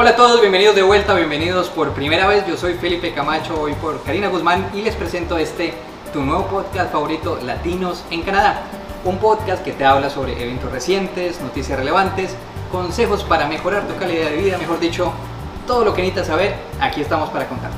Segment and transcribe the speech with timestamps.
[0.00, 2.46] Hola a todos, bienvenidos de vuelta, bienvenidos por primera vez.
[2.46, 5.74] Yo soy Felipe Camacho, hoy por Karina Guzmán y les presento este,
[6.12, 8.62] tu nuevo podcast favorito, Latinos en Canadá.
[9.04, 12.36] Un podcast que te habla sobre eventos recientes, noticias relevantes,
[12.70, 15.12] consejos para mejorar tu calidad de vida, mejor dicho,
[15.66, 17.76] todo lo que necesitas saber, aquí estamos para contarte.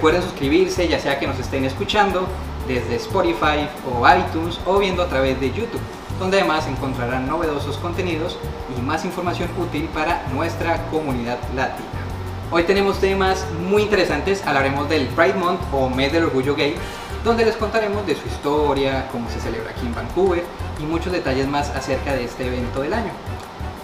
[0.00, 2.28] Pueden suscribirse, ya sea que nos estén escuchando
[2.68, 5.80] desde Spotify o iTunes o viendo a través de YouTube
[6.22, 8.38] donde además encontrarán novedosos contenidos
[8.78, 11.88] y más información útil para nuestra comunidad latina.
[12.52, 16.76] Hoy tenemos temas muy interesantes, hablaremos del Pride Month o Mes del Orgullo Gay,
[17.24, 20.44] donde les contaremos de su historia, cómo se celebra aquí en Vancouver
[20.80, 23.10] y muchos detalles más acerca de este evento del año.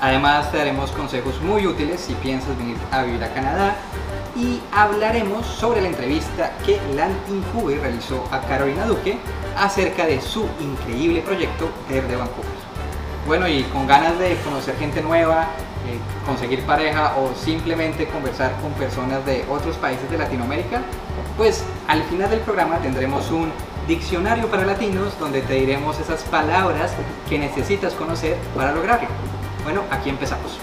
[0.01, 3.75] Además te daremos consejos muy útiles si piensas venir a vivir a Canadá
[4.37, 9.19] y hablaremos sobre la entrevista que Land Vancouver realizó a Carolina Duque
[9.59, 12.59] acerca de su increíble proyecto de Vancouver.
[13.27, 15.49] Bueno, y con ganas de conocer gente nueva,
[15.87, 20.81] eh, conseguir pareja o simplemente conversar con personas de otros países de Latinoamérica,
[21.37, 23.53] pues al final del programa tendremos un
[23.87, 26.93] diccionario para latinos donde te diremos esas palabras
[27.29, 29.09] que necesitas conocer para lograrlo.
[29.65, 30.59] Bueno, aquí empezamos.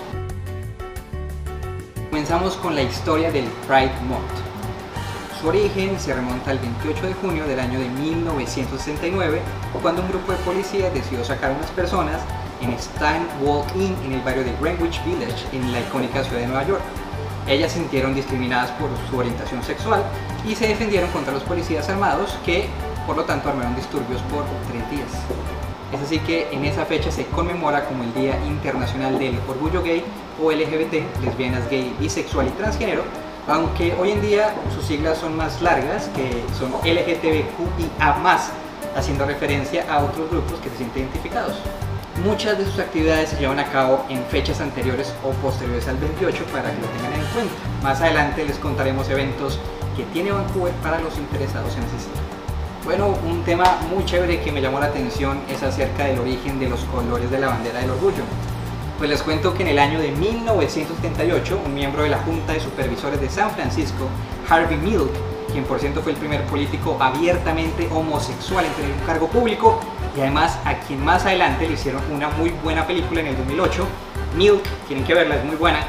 [2.09, 4.54] Comenzamos con la historia del Pride Month.
[5.45, 9.39] Origen se remonta al 28 de junio del año de 1969,
[9.79, 12.19] cuando un grupo de policías decidió sacar a unas personas
[12.61, 16.47] en Stan Walk Inn en el barrio de Greenwich Village en la icónica ciudad de
[16.47, 16.81] Nueva York.
[17.47, 20.03] Ellas se sintieron discriminadas por su orientación sexual
[20.47, 22.65] y se defendieron contra los policías armados que,
[23.05, 25.11] por lo tanto, armaron disturbios por tres días.
[25.93, 30.03] Es así que en esa fecha se conmemora como el Día Internacional del Orgullo Gay
[30.41, 33.03] o LGBT, lesbianas, gay, bisexual y transgénero,
[33.47, 38.39] aunque hoy en día sus siglas son más largas, que son LGTBQIA+,
[38.95, 41.55] haciendo referencia a otros grupos que se sienten identificados.
[42.23, 46.45] Muchas de sus actividades se llevan a cabo en fechas anteriores o posteriores al 28
[46.45, 47.53] para que lo tengan en cuenta.
[47.83, 49.59] Más adelante les contaremos eventos
[49.97, 52.13] que tiene Vancouver para los interesados en asistir.
[52.85, 56.69] Bueno, un tema muy chévere que me llamó la atención es acerca del origen de
[56.69, 58.23] los colores de la bandera del orgullo.
[58.97, 62.61] Pues les cuento que en el año de 1978, un miembro de la Junta de
[62.61, 64.07] Supervisores de San Francisco,
[64.49, 65.09] Harvey Milk,
[65.51, 69.81] quien por cierto fue el primer político abiertamente homosexual en tener un cargo público
[70.15, 73.85] y además a quien más adelante le hicieron una muy buena película en el 2008,
[74.37, 75.79] Milk, tienen que verla, es muy buena,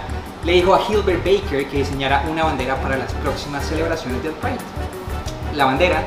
[0.45, 4.59] le dijo a Hilbert Baker que diseñara una bandera para las próximas celebraciones del Pride.
[5.55, 6.07] La bandera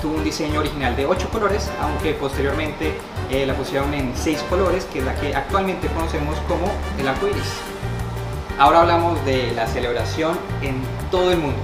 [0.00, 2.94] tuvo un diseño original de 8 colores, aunque posteriormente
[3.30, 6.66] eh, la pusieron en seis colores, que es la que actualmente conocemos como
[6.98, 7.52] el arco iris.
[8.58, 10.80] Ahora hablamos de la celebración en
[11.10, 11.58] todo el mundo.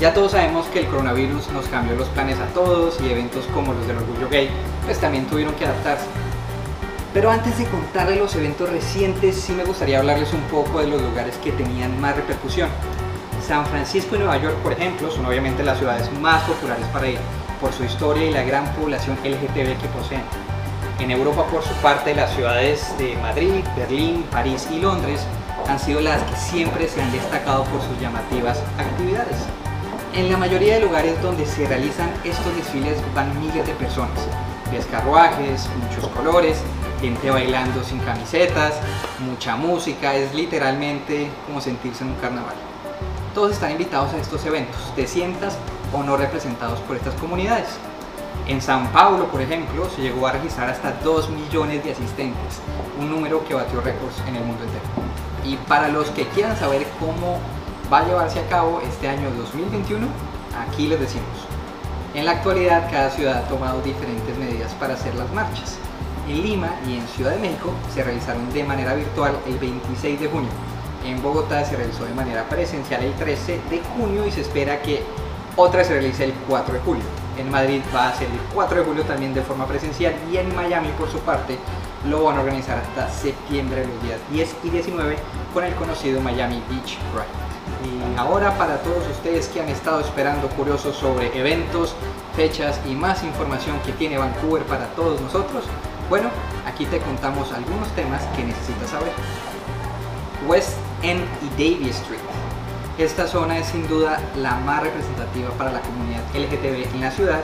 [0.00, 3.72] Ya todos sabemos que el coronavirus nos cambió los planes a todos y eventos como
[3.72, 4.50] los del orgullo gay,
[4.84, 6.06] pues también tuvieron que adaptarse.
[7.14, 11.02] Pero antes de contarles los eventos recientes, sí me gustaría hablarles un poco de los
[11.02, 12.68] lugares que tenían más repercusión.
[13.46, 17.18] San Francisco y Nueva York, por ejemplo, son obviamente las ciudades más populares para ir,
[17.62, 20.22] por su historia y la gran población LGTB que poseen.
[20.98, 25.20] En Europa, por su parte, las ciudades de Madrid, Berlín, París y Londres
[25.68, 29.36] han sido las que siempre se han destacado por sus llamativas actividades.
[30.12, 34.18] En la mayoría de lugares donde se realizan estos desfiles van miles de personas,
[34.70, 36.58] ves carruajes, muchos colores,
[37.00, 38.74] gente bailando sin camisetas,
[39.20, 42.54] mucha música, es literalmente como sentirse en un carnaval.
[43.34, 45.56] Todos están invitados a estos eventos, te sientas
[45.92, 47.68] o no representados por estas comunidades.
[48.46, 52.60] En San Paulo, por ejemplo, se llegó a registrar hasta 2 millones de asistentes,
[52.98, 54.84] un número que batió récords en el mundo entero.
[55.44, 57.38] Y para los que quieran saber cómo
[57.92, 60.06] va a llevarse a cabo este año 2021,
[60.66, 61.26] aquí les decimos.
[62.14, 65.78] En la actualidad, cada ciudad ha tomado diferentes medidas para hacer las marchas.
[66.28, 70.28] En Lima y en Ciudad de México se realizaron de manera virtual el 26 de
[70.28, 70.50] junio.
[71.06, 75.02] En Bogotá se realizó de manera presencial el 13 de junio y se espera que
[75.56, 78.84] otra se realice el 4 de julio en Madrid va a ser el 4 de
[78.84, 81.58] julio también de forma presencial y en Miami por su parte
[82.08, 85.16] lo van a organizar hasta septiembre los días 10 y 19
[85.54, 87.42] con el conocido Miami Beach Pride.
[87.84, 91.94] Y ahora para todos ustedes que han estado esperando curiosos sobre eventos,
[92.36, 95.64] fechas y más información que tiene Vancouver para todos nosotros,
[96.10, 96.28] bueno,
[96.66, 99.12] aquí te contamos algunos temas que necesitas saber.
[100.46, 102.41] West End y Davie Street
[102.98, 107.40] esta zona es sin duda la más representativa para la comunidad LGTB en la ciudad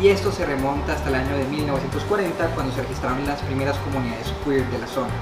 [0.00, 4.32] y esto se remonta hasta el año de 1940 cuando se registraron las primeras comunidades
[4.44, 5.12] queer de la zona.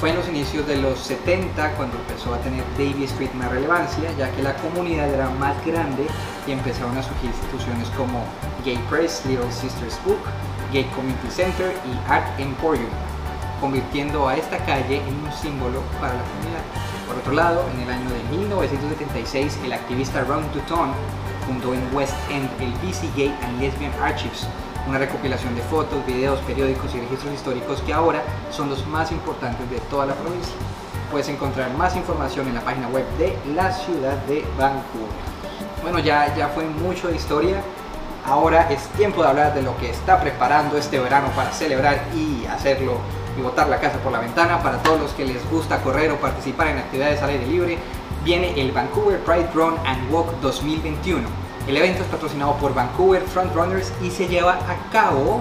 [0.00, 4.10] Fue en los inicios de los 70 cuando empezó a tener Davie Street más relevancia,
[4.16, 6.06] ya que la comunidad era más grande
[6.46, 8.24] y empezaron a surgir instituciones como
[8.64, 10.18] Gay Press, Little Sisters Book,
[10.72, 12.88] Gay Community Center y Art Emporium,
[13.60, 16.99] convirtiendo a esta calle en un símbolo para la comunidad.
[17.10, 20.92] Por otro lado, en el año de 1976, el activista Ron Tutton
[21.44, 24.46] fundó en West End el BC Gay and Lesbian Archives,
[24.86, 28.22] una recopilación de fotos, videos, periódicos y registros históricos que ahora
[28.52, 30.54] son los más importantes de toda la provincia.
[31.10, 35.10] Puedes encontrar más información en la página web de la ciudad de Vancouver.
[35.82, 37.60] Bueno, ya, ya fue mucho de historia.
[38.24, 42.46] Ahora es tiempo de hablar de lo que está preparando este verano para celebrar y
[42.46, 42.98] hacerlo
[43.40, 44.62] y botar la casa por la ventana.
[44.62, 47.78] Para todos los que les gusta correr o participar en actividades al aire libre,
[48.24, 51.26] viene el Vancouver Pride Run and Walk 2021.
[51.66, 55.40] El evento es patrocinado por Vancouver Frontrunners y se lleva a cabo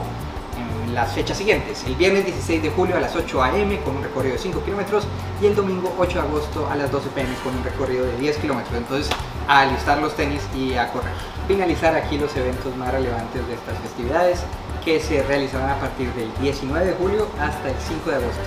[0.58, 1.84] en las fechas siguientes.
[1.86, 5.06] El viernes 16 de julio a las 8 am con un recorrido de 5 kilómetros
[5.42, 8.38] y el domingo 8 de agosto a las 12 pm con un recorrido de 10
[8.38, 8.76] kilómetros.
[8.76, 9.10] Entonces,
[9.48, 11.14] a alistar los tenis y a correr.
[11.48, 14.44] Finalizar aquí los eventos más relevantes de estas festividades
[14.84, 18.42] que se realizarán a partir del 19 de julio hasta el 5 de agosto.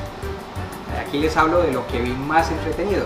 [1.00, 3.04] Aquí les hablo de lo que vi más entretenido.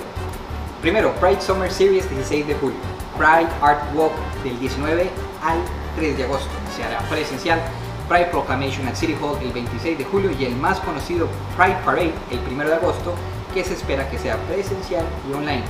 [0.81, 2.79] Primero, Pride Summer Series 16 de julio,
[3.17, 4.13] Pride Art Walk
[4.45, 5.11] del 19
[5.43, 5.59] al
[5.97, 7.61] 3 de agosto, se hará presencial,
[8.09, 12.13] Pride Proclamation at City Hall el 26 de julio y el más conocido Pride Parade
[12.31, 13.15] el 1 de agosto,
[13.53, 15.65] que se espera que sea presencial y online.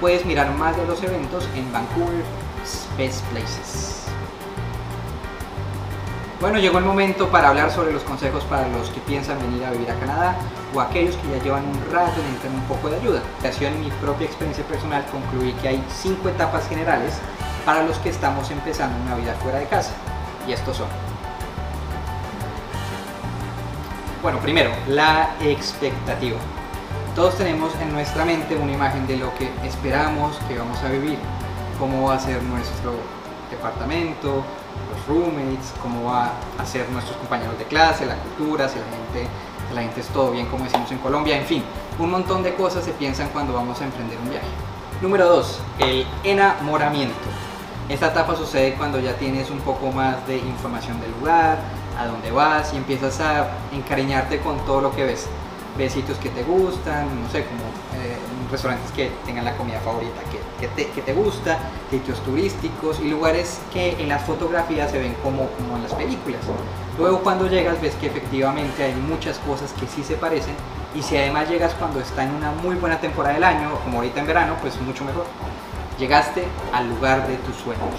[0.00, 2.24] Puedes mirar más de los eventos en Vancouver
[2.98, 4.06] Best Places.
[6.40, 9.72] Bueno, llegó el momento para hablar sobre los consejos para los que piensan venir a
[9.72, 10.36] vivir a Canadá
[10.74, 13.20] o aquellos que ya llevan un rato y necesitan un poco de ayuda.
[13.60, 17.12] En mi propia experiencia personal concluí que hay cinco etapas generales
[17.66, 19.92] para los que estamos empezando una vida fuera de casa.
[20.48, 20.88] Y estos son.
[24.22, 26.38] Bueno, primero, la expectativa.
[27.14, 31.18] Todos tenemos en nuestra mente una imagen de lo que esperamos que vamos a vivir,
[31.78, 32.94] cómo va a ser nuestro
[33.60, 34.42] departamento,
[34.90, 39.28] los roommates, cómo va a ser nuestros compañeros de clase, la cultura, si la gente,
[39.74, 41.62] la gente es todo bien como decimos en Colombia, en fin,
[41.98, 44.46] un montón de cosas se piensan cuando vamos a emprender un viaje.
[45.02, 47.14] Número 2, el enamoramiento.
[47.88, 51.58] Esta etapa sucede cuando ya tienes un poco más de información del lugar,
[51.98, 55.28] a dónde vas y empiezas a encariñarte con todo lo que ves.
[55.80, 57.62] Ves sitios que te gustan, no sé, como
[57.96, 58.18] eh,
[58.50, 61.56] restaurantes que tengan la comida favorita que, que, te, gusta,
[61.90, 66.42] sitios turísticos y lugares que en las fotografías se ven como, como en las películas.
[66.98, 70.54] Luego cuando llegas ves que efectivamente hay muchas cosas que sí se parecen
[70.94, 74.20] y si además llegas cuando está en una muy buena temporada del año, como ahorita
[74.20, 75.24] en verano, pues mucho mejor.
[75.98, 76.44] Llegaste
[76.74, 77.94] al lugar de tus sueños.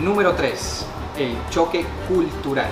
[0.00, 0.86] Número 3.
[1.18, 2.70] El choque cultural.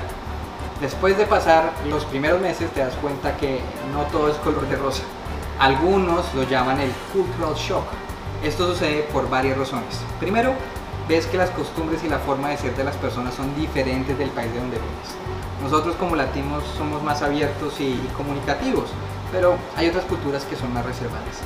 [0.85, 3.59] Después de pasar los primeros meses te das cuenta que
[3.91, 5.03] no todo es color de rosa.
[5.59, 7.87] Algunos lo llaman el cultural shock.
[8.43, 9.99] Esto sucede por varias razones.
[10.21, 10.53] Primero,
[11.09, 14.29] ves que las costumbres y la forma de ser de las personas son diferentes del
[14.29, 15.63] país de donde vienes.
[15.63, 18.91] Nosotros como latinos somos más abiertos y, comunicativos,
[19.33, 21.41] pero hay otras culturas que son más reservadas.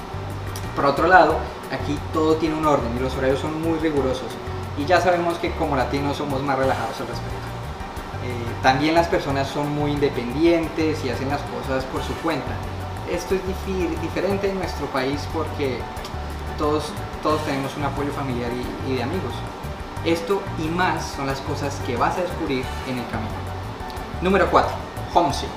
[0.74, 1.36] Por otro lado,
[1.70, 4.32] aquí todo tiene un orden y los horarios son muy rigurosos
[4.76, 7.57] y ya sabemos que como latinos somos más relajados al respecto.
[8.24, 12.54] Eh, también las personas son muy independientes y hacen las cosas por su cuenta
[13.10, 13.40] esto es
[14.02, 15.78] diferente en nuestro país porque
[16.58, 16.92] todos,
[17.22, 18.50] todos tenemos un apoyo familiar
[18.86, 19.32] y, de amigos.
[20.04, 23.32] Esto y más son las cosas que vas a descubrir en el camino.
[24.20, 24.70] Número 4.
[25.14, 25.48] Homesick.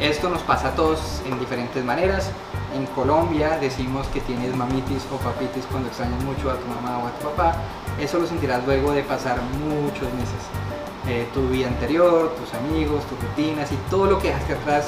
[0.00, 2.30] Esto nos pasa a todos en diferentes maneras.
[2.74, 7.06] En Colombia decimos que tienes mamitis o papitis cuando extrañas mucho a tu mamá o
[7.08, 7.56] a tu papá.
[8.00, 10.79] Eso lo sentirás luego de pasar muchos meses.
[11.10, 14.86] Eh, tu vida anterior, tus amigos, tus rutinas y todo lo que dejaste atrás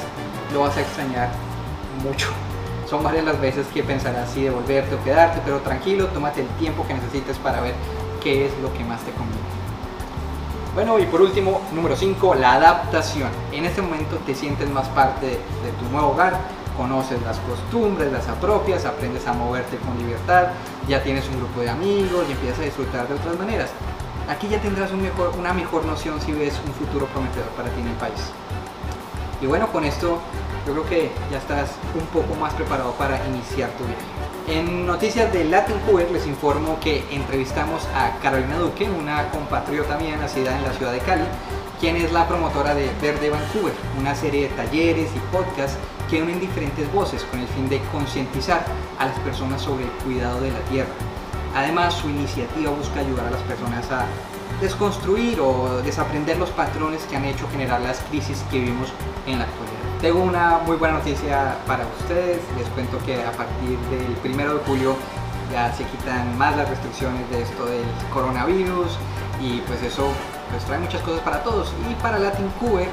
[0.53, 1.27] lo vas a extrañar
[2.01, 2.29] mucho.
[2.89, 6.87] Son varias las veces que pensarás si devolverte o quedarte, pero tranquilo, tómate el tiempo
[6.87, 7.73] que necesites para ver
[8.23, 9.43] qué es lo que más te conviene.
[10.73, 13.29] Bueno, y por último, número 5, la adaptación.
[13.51, 16.39] En este momento te sientes más parte de, tu nuevo hogar,
[16.77, 20.47] conoces las costumbres, las apropias, aprendes a moverte con libertad,
[20.87, 23.71] ya tienes un grupo de amigos y empiezas a disfrutar de otras maneras.
[24.29, 27.95] Aquí ya tendrás una mejor noción si ves un futuro prometedor para ti en el
[27.95, 28.31] país.
[29.41, 30.19] Y bueno, con esto
[30.65, 34.01] yo creo que ya estás un poco más preparado para iniciar tu viaje.
[34.47, 40.15] En noticias de Latin Cover les informo que entrevistamos a Carolina Duque, una compatriota mía
[40.15, 41.25] nacida en la ciudad de Cali,
[41.81, 45.77] quien es la promotora de Verde Vancouver, una serie de talleres y podcasts
[46.09, 48.63] que unen diferentes voces con el fin de concientizar
[48.99, 50.91] a las personas sobre el cuidado de la tierra.
[51.55, 54.05] Además, su iniciativa busca ayudar a las personas a
[54.59, 58.89] desconstruir o desaprender los patrones que han hecho generar las crisis que vivimos
[59.27, 59.73] en la actualidad.
[60.01, 62.41] Tengo una muy buena noticia para ustedes.
[62.57, 64.95] Les cuento que a partir del 1 de julio
[65.51, 68.97] ya se quitan más las restricciones de esto del coronavirus
[69.39, 70.11] y pues eso
[70.49, 71.71] pues trae muchas cosas para todos.
[71.89, 72.87] Y para Latin Cube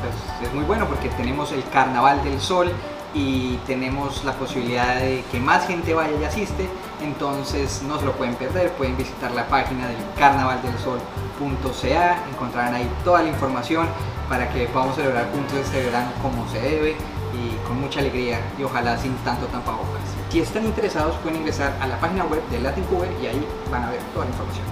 [0.00, 2.70] pues es muy bueno porque tenemos el Carnaval del Sol
[3.14, 6.68] y tenemos la posibilidad de que más gente vaya y asiste,
[7.00, 13.22] entonces no se lo pueden perder, pueden visitar la página del carnavaldelsol.ca, encontrarán ahí toda
[13.22, 13.86] la información
[14.28, 16.96] para que podamos celebrar juntos este verano como se debe
[17.32, 20.02] y con mucha alegría y ojalá sin tanto tampabocas.
[20.30, 23.90] Si están interesados pueden ingresar a la página web de Latincuber y ahí van a
[23.90, 24.64] ver toda la información.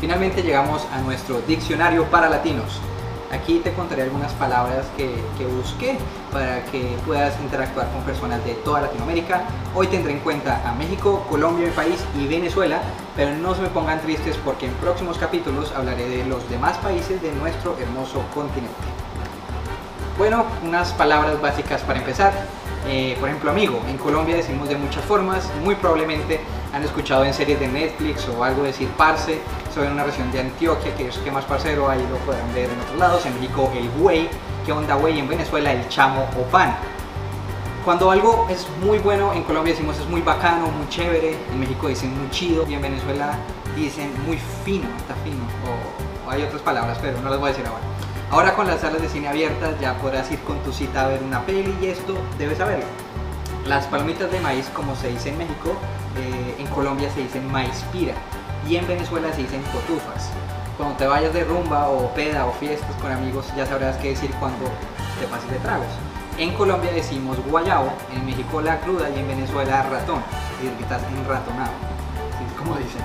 [0.00, 2.80] Finalmente llegamos a nuestro diccionario para latinos.
[3.34, 5.10] Aquí te contaré algunas palabras que,
[5.44, 5.98] busqué
[6.32, 9.42] para que puedas interactuar con personas de toda Latinoamérica.
[9.74, 12.80] Hoy tendré en cuenta a México, Colombia, mi país y Venezuela,
[13.16, 17.20] pero no se me pongan tristes porque en próximos capítulos hablaré de los demás países
[17.20, 18.72] de nuestro hermoso continente.
[20.16, 22.32] Bueno, unas palabras básicas para empezar.
[22.86, 26.38] Eh, por ejemplo, amigo, en Colombia decimos de muchas formas, muy probablemente
[26.74, 29.40] han escuchado en series de Netflix o algo decir parce,
[29.72, 32.68] soy en una región de Antioquia, que es que más parcero, ahí lo podrán ver
[32.68, 34.28] en otros lados, en México el güey,
[34.66, 36.76] qué onda güey, en Venezuela el chamo o pan.
[37.86, 41.88] Cuando algo es muy bueno, en Colombia decimos es muy bacano, muy chévere, en México
[41.88, 43.38] dicen muy chido y en Venezuela
[43.76, 47.52] dicen muy fino, está fino, o, o hay otras palabras, pero no las voy a
[47.52, 47.82] decir ahora.
[48.30, 51.22] Ahora con las salas de cine abiertas ya podrás ir con tu cita a ver
[51.22, 52.84] una peli y esto debes saberlo.
[53.66, 55.74] Las palomitas de maíz, como se dice en México,
[56.16, 58.14] eh, en Colombia se dicen maíz pira
[58.68, 60.30] y en Venezuela se dicen cotufas.
[60.76, 64.30] Cuando te vayas de rumba o peda o fiestas con amigos ya sabrás qué decir
[64.40, 64.64] cuando
[65.20, 65.86] te pases de tragos.
[66.36, 70.20] En Colombia decimos guayabo, en México la cruda y en Venezuela ratón,
[70.56, 71.70] es decir, que estás enratonado,
[72.34, 73.02] así es como dicen.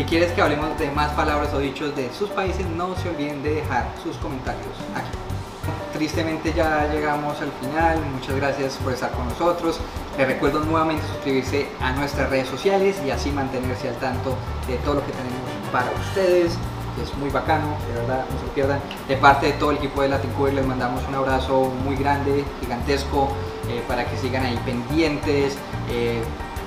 [0.00, 3.42] Si quieres que hablemos de más palabras o dichos de sus países, no se olviden
[3.42, 4.64] de dejar sus comentarios
[4.94, 5.10] aquí.
[5.92, 9.78] Tristemente ya llegamos al final, muchas gracias por estar con nosotros.
[10.16, 14.94] Les recuerdo nuevamente suscribirse a nuestras redes sociales y así mantenerse al tanto de todo
[14.94, 15.38] lo que tenemos
[15.70, 16.56] para ustedes
[17.02, 18.80] es muy bacano, de verdad, no se pierdan.
[19.06, 23.28] De parte de todo el equipo de Latin les mandamos un abrazo muy grande, gigantesco,
[23.68, 25.58] eh, para que sigan ahí pendientes,
[25.90, 26.22] eh,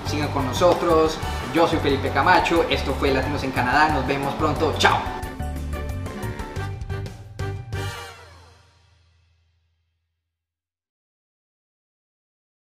[0.08, 1.18] sigan con nosotros.
[1.54, 5.13] Yo soy Felipe Camacho, esto fue Latinos en Canadá, nos vemos pronto, chao.